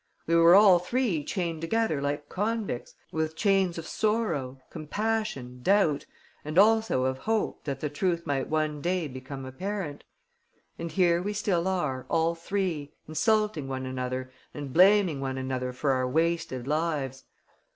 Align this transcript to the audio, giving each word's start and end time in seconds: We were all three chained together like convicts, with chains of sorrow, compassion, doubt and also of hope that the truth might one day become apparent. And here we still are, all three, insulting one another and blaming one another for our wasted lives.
We 0.25 0.33
were 0.33 0.55
all 0.55 0.79
three 0.79 1.23
chained 1.23 1.61
together 1.61 2.01
like 2.01 2.27
convicts, 2.27 2.95
with 3.11 3.35
chains 3.35 3.77
of 3.77 3.85
sorrow, 3.85 4.59
compassion, 4.71 5.61
doubt 5.61 6.07
and 6.43 6.57
also 6.57 7.03
of 7.03 7.19
hope 7.19 7.65
that 7.65 7.81
the 7.81 7.89
truth 7.91 8.25
might 8.25 8.49
one 8.49 8.81
day 8.81 9.07
become 9.07 9.45
apparent. 9.45 10.03
And 10.79 10.91
here 10.91 11.21
we 11.21 11.33
still 11.33 11.67
are, 11.67 12.07
all 12.09 12.33
three, 12.33 12.93
insulting 13.07 13.67
one 13.67 13.85
another 13.85 14.31
and 14.55 14.73
blaming 14.73 15.21
one 15.21 15.37
another 15.37 15.71
for 15.71 15.91
our 15.91 16.07
wasted 16.09 16.65
lives. 16.67 17.25